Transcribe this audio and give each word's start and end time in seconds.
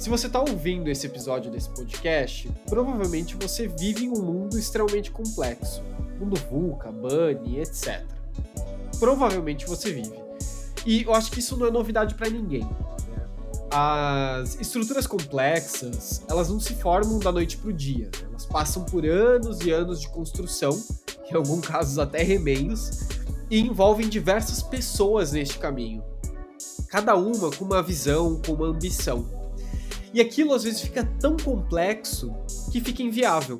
Se 0.00 0.08
você 0.08 0.28
está 0.28 0.40
ouvindo 0.40 0.88
esse 0.88 1.06
episódio 1.06 1.50
desse 1.50 1.68
podcast, 1.68 2.50
provavelmente 2.66 3.36
você 3.36 3.68
vive 3.68 4.06
em 4.06 4.08
um 4.08 4.22
mundo 4.22 4.58
extremamente 4.58 5.10
complexo. 5.10 5.82
Mundo 6.18 6.40
VUCA, 6.50 6.90
Bunny, 6.90 7.60
etc. 7.60 8.02
Provavelmente 8.98 9.66
você 9.66 9.92
vive. 9.92 10.18
E 10.86 11.02
eu 11.02 11.12
acho 11.12 11.30
que 11.30 11.40
isso 11.40 11.54
não 11.54 11.66
é 11.66 11.70
novidade 11.70 12.14
para 12.14 12.30
ninguém. 12.30 12.66
As 13.70 14.58
estruturas 14.58 15.06
complexas, 15.06 16.22
elas 16.30 16.48
não 16.48 16.58
se 16.58 16.72
formam 16.76 17.18
da 17.18 17.30
noite 17.30 17.58
para 17.58 17.68
o 17.68 17.72
dia. 17.72 18.06
Né? 18.06 18.28
Elas 18.30 18.46
passam 18.46 18.84
por 18.84 19.04
anos 19.04 19.60
e 19.60 19.70
anos 19.70 20.00
de 20.00 20.08
construção, 20.08 20.82
em 21.30 21.36
alguns 21.36 21.66
casos 21.68 21.98
até 21.98 22.22
remendos, 22.22 23.00
e 23.50 23.60
envolvem 23.60 24.08
diversas 24.08 24.62
pessoas 24.62 25.32
neste 25.32 25.58
caminho. 25.58 26.02
Cada 26.88 27.14
uma 27.16 27.50
com 27.50 27.66
uma 27.66 27.82
visão, 27.82 28.40
com 28.40 28.54
uma 28.54 28.68
ambição. 28.68 29.39
E 30.12 30.20
aquilo 30.20 30.52
às 30.52 30.64
vezes 30.64 30.80
fica 30.80 31.04
tão 31.20 31.36
complexo 31.36 32.32
que 32.72 32.80
fica 32.80 33.02
inviável. 33.02 33.58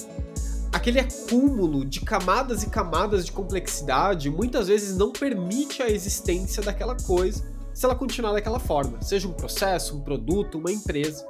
Aquele 0.73 1.01
acúmulo 1.01 1.85
de 1.85 2.01
camadas 2.01 2.63
e 2.63 2.71
camadas 2.71 3.27
de 3.27 3.33
complexidade 3.33 4.31
muitas 4.31 4.69
vezes 4.69 4.97
não 4.97 5.13
permite 5.13 5.83
a 5.83 5.91
existência 5.91 6.63
daquela 6.63 6.97
coisa 6.97 7.45
se 7.73 7.85
ela 7.85 7.95
continuar 7.95 8.33
daquela 8.33 8.59
forma, 8.59 9.01
seja 9.01 9.27
um 9.27 9.33
processo, 9.33 9.97
um 9.97 10.01
produto, 10.01 10.59
uma 10.59 10.71
empresa. 10.71 11.27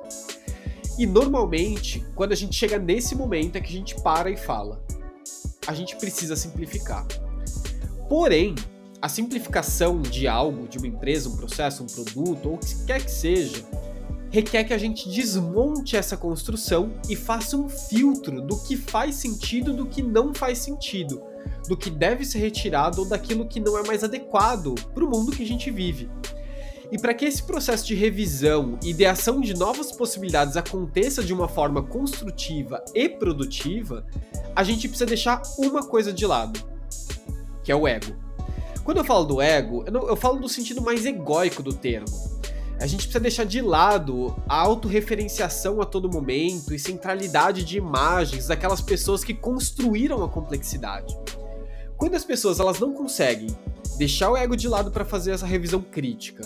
E 0.99 1.07
normalmente, 1.07 2.05
quando 2.15 2.33
a 2.33 2.35
gente 2.35 2.55
chega 2.55 2.79
nesse 2.79 3.15
momento 3.15 3.57
é 3.57 3.61
que 3.61 3.69
a 3.69 3.77
gente 3.77 3.95
para 4.03 4.31
e 4.31 4.37
fala: 4.37 4.83
a 5.67 5.73
gente 5.73 5.97
precisa 5.97 6.37
simplificar. 6.37 7.07
Porém, 8.09 8.55
a 9.01 9.09
simplificação 9.09 10.03
de 10.03 10.27
algo, 10.27 10.69
de 10.69 10.79
uma 10.79 10.87
empresa, 10.87 11.29
um 11.29 11.37
processo, 11.37 11.85
um 11.85 11.87
produto, 11.87 12.49
ou 12.51 12.55
o 12.57 12.59
que 12.59 12.85
quer 12.85 13.03
que 13.03 13.11
seja, 13.11 13.65
requer 14.31 14.65
que 14.65 14.73
a 14.73 14.79
gente 14.79 15.09
desmonte 15.09 15.97
essa 15.97 16.17
construção 16.17 16.93
e 17.09 17.17
faça 17.17 17.57
um 17.57 17.69
filtro 17.69 18.41
do 18.41 18.57
que 18.63 18.77
faz 18.77 19.17
sentido 19.17 19.73
do 19.73 19.87
que 19.87 20.03
não 20.03 20.33
faz 20.33 20.59
sentido, 20.59 21.21
do 21.69 21.77
que 21.77 21.91
deve 21.91 22.25
ser 22.25 22.39
retirado 22.39 23.01
ou 23.01 23.09
daquilo 23.09 23.47
que 23.47 23.59
não 23.59 23.77
é 23.77 23.87
mais 23.87 24.05
adequado 24.05 24.75
para 24.95 25.05
o 25.05 25.11
mundo 25.11 25.33
que 25.33 25.43
a 25.43 25.47
gente 25.47 25.71
vive. 25.71 26.09
E 26.93 26.99
para 26.99 27.15
que 27.15 27.25
esse 27.25 27.43
processo 27.43 27.87
de 27.87 27.95
revisão 27.95 28.79
e 28.83 28.91
ideação 28.91 29.41
de 29.41 29.55
novas 29.55 29.93
possibilidades 29.93 30.57
aconteça 30.57 31.23
de 31.23 31.33
uma 31.33 31.49
forma 31.49 31.83
construtiva 31.83 32.85
e 32.95 33.09
produtiva, 33.09 34.05
a 34.55 34.65
gente 34.65 34.89
precisa 34.89 35.07
deixar 35.07 35.43
uma 35.59 35.85
coisa 35.87 36.13
de 36.13 36.27
lado, 36.27 36.61
que 37.63 37.71
é 37.71 37.77
o 37.77 37.87
ego. 37.87 38.17
Quando 38.83 38.99
eu 38.99 39.05
falo 39.05 39.25
do 39.25 39.41
ego, 39.41 39.85
eu, 39.87 39.93
não, 39.93 40.09
eu 40.09 40.17
falo 40.17 40.41
no 40.41 40.49
sentido 40.49 40.83
mais 40.83 41.07
egóico 41.07 41.63
do 41.63 41.73
termo 41.73 42.40
a 42.81 42.87
gente 42.87 43.03
precisa 43.03 43.21
deixar 43.21 43.45
de 43.45 43.61
lado 43.61 44.35
a 44.49 44.57
autorreferenciação 44.57 45.83
a 45.83 45.85
todo 45.85 46.11
momento 46.11 46.75
e 46.75 46.79
centralidade 46.79 47.63
de 47.63 47.77
imagens 47.77 48.47
daquelas 48.47 48.81
pessoas 48.81 49.23
que 49.23 49.35
construíram 49.35 50.25
a 50.25 50.29
complexidade. 50.29 51.15
Quando 51.99 52.15
as 52.15 52.25
pessoas 52.25 52.59
elas 52.59 52.81
não 52.81 52.95
conseguem 52.95 53.49
deixar 53.99 54.31
o 54.31 54.37
ego 54.37 54.57
de 54.57 54.67
lado 54.67 54.91
para 54.91 55.05
fazer 55.05 55.33
essa 55.33 55.45
revisão 55.45 55.83
crítica, 55.83 56.43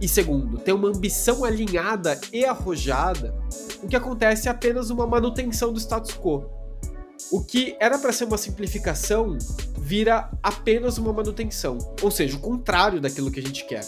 e 0.00 0.08
segundo, 0.08 0.56
ter 0.56 0.72
uma 0.72 0.88
ambição 0.88 1.44
alinhada 1.44 2.18
e 2.32 2.46
arrojada, 2.46 3.34
o 3.82 3.86
que 3.86 3.94
acontece 3.94 4.48
é 4.48 4.50
apenas 4.50 4.88
uma 4.88 5.06
manutenção 5.06 5.70
do 5.70 5.78
status 5.78 6.16
quo. 6.16 6.44
O 7.30 7.44
que 7.44 7.76
era 7.78 7.98
para 7.98 8.12
ser 8.12 8.24
uma 8.24 8.38
simplificação 8.38 9.36
vira 9.78 10.30
apenas 10.42 10.96
uma 10.96 11.12
manutenção, 11.12 11.76
ou 12.00 12.10
seja, 12.10 12.36
o 12.36 12.40
contrário 12.40 13.02
daquilo 13.02 13.30
que 13.30 13.40
a 13.40 13.42
gente 13.42 13.66
quer. 13.66 13.84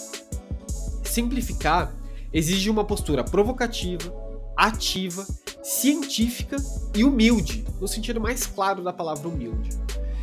Simplificar 1.07 1.95
exige 2.33 2.69
uma 2.69 2.83
postura 2.83 3.23
provocativa, 3.23 4.13
ativa, 4.55 5.25
científica 5.63 6.57
e 6.95 7.03
humilde, 7.03 7.65
no 7.79 7.87
sentido 7.87 8.19
mais 8.19 8.45
claro 8.45 8.83
da 8.83 8.91
palavra 8.91 9.27
humilde. 9.27 9.69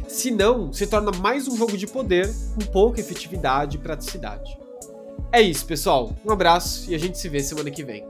Se 0.06 0.30
não, 0.30 0.72
se 0.72 0.86
torna 0.86 1.10
mais 1.10 1.48
um 1.48 1.56
jogo 1.56 1.76
de 1.76 1.86
poder 1.86 2.32
com 2.54 2.60
pouca 2.70 3.00
efetividade 3.00 3.76
e 3.76 3.80
praticidade. 3.80 4.56
É 5.32 5.40
isso, 5.40 5.66
pessoal. 5.66 6.14
Um 6.24 6.30
abraço 6.30 6.90
e 6.90 6.94
a 6.94 6.98
gente 6.98 7.18
se 7.18 7.28
vê 7.28 7.40
semana 7.40 7.70
que 7.70 7.82
vem. 7.82 8.06